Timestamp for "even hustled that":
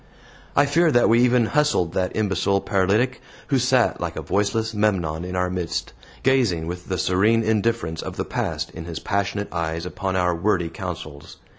1.19-2.15